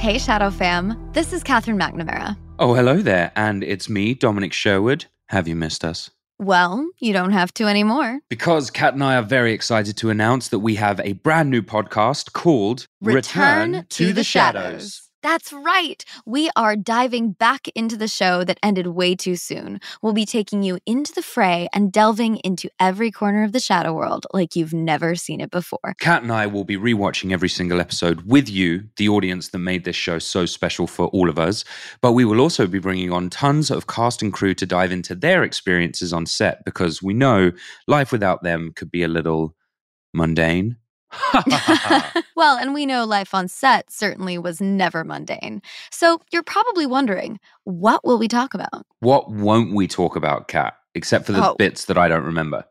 [0.00, 0.96] Hey, Shadow fam.
[1.12, 2.34] This is Katherine McNamara.
[2.58, 3.32] Oh, hello there.
[3.36, 5.04] And it's me, Dominic Sherwood.
[5.28, 6.10] Have you missed us?
[6.38, 8.20] Well, you don't have to anymore.
[8.30, 11.60] Because Kat and I are very excited to announce that we have a brand new
[11.60, 15.02] podcast called Return, to, the, shadows.
[15.22, 16.02] That's right.
[16.24, 19.80] We are diving back into the show that ended way too soon.
[20.00, 23.92] We'll be taking you into the fray and delving into every corner of the shadow
[23.92, 25.94] world like you've never seen it before.
[26.00, 29.84] Kat and I will be rewatching every single episode with you, the audience that made
[29.84, 31.64] this show so special for all of us.
[32.00, 35.14] But we will also be bringing on tons of cast and crew to dive into
[35.14, 37.52] their experiences on set because we know
[37.86, 39.54] life without them could be a little
[40.14, 40.76] mundane.
[42.36, 45.62] well, and we know life on set certainly was never mundane.
[45.90, 48.86] So you're probably wondering, what will we talk about?
[49.00, 50.74] What won't we talk about, Kat?
[50.94, 51.54] Except for the Oh.
[51.56, 52.64] bits that I don't remember.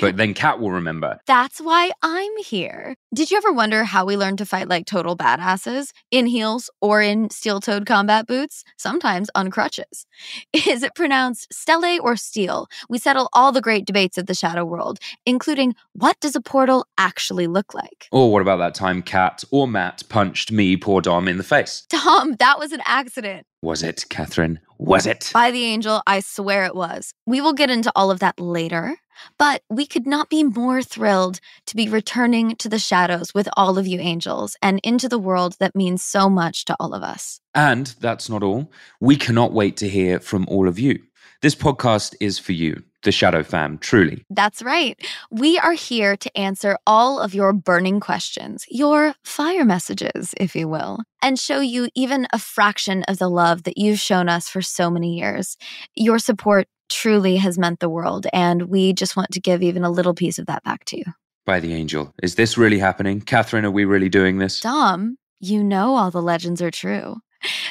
[0.00, 1.18] But then Kat will remember.
[1.26, 2.94] That's why I'm here.
[3.12, 7.02] Did you ever wonder how we learned to fight like total badasses in heels or
[7.02, 10.06] in steel toed combat boots, sometimes on crutches?
[10.52, 12.68] Is it pronounced stele or steel?
[12.88, 16.86] We settle all the great debates of the shadow world, including what does a portal
[16.96, 18.06] actually look like?
[18.12, 21.86] Or what about that time Kat or Matt punched me, poor Dom, in the face?
[21.88, 23.46] Dom, that was an accident.
[23.64, 24.60] Was it, Katherine?
[24.76, 25.30] Was it?
[25.32, 27.14] By the angel, I swear it was.
[27.24, 28.98] We will get into all of that later,
[29.38, 33.78] but we could not be more thrilled to be returning to the shadows with all
[33.78, 37.40] of you angels and into the world that means so much to all of us.
[37.54, 38.70] And that's not all.
[39.00, 40.98] We cannot wait to hear from all of you.
[41.40, 44.24] This podcast is for you, the Shadow fam, truly.
[44.30, 45.00] That's right.
[45.30, 50.68] We are here to answer all of your burning questions, your fire messages, if you
[50.68, 54.60] will, and show you even a fraction of the love that you've shown us for
[54.62, 55.56] so many years.
[55.94, 59.90] Your support truly has meant the world, and we just want to give even a
[59.90, 61.04] little piece of that back to you.
[61.46, 62.12] By the angel.
[62.22, 63.20] Is this really happening?
[63.20, 64.60] Katherine, are we really doing this?
[64.60, 67.16] Dom, you know all the legends are true.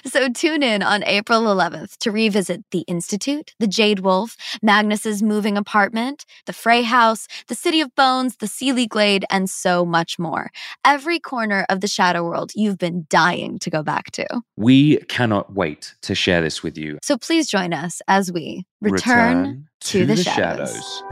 [0.05, 5.57] So tune in on April 11th to revisit the Institute, the Jade Wolf, Magnus's moving
[5.57, 10.51] apartment, the Fray House, the City of Bones, the Seelie Glade, and so much more.
[10.83, 14.41] Every corner of the Shadow World you've been dying to go back to.
[14.57, 16.99] We cannot wait to share this with you.
[17.01, 21.03] So please join us as we return, to, the, shadows.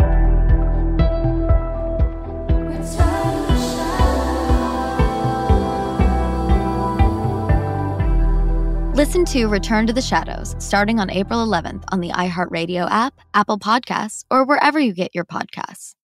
[9.02, 13.58] Listen to Return to the Shadows starting on April 11th on the iHeartRadio app, Apple
[13.58, 15.96] Podcasts, or wherever you get your podcasts.